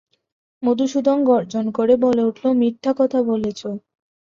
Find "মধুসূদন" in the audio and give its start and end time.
0.63-1.17